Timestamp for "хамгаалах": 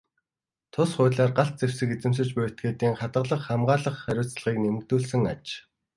3.47-3.95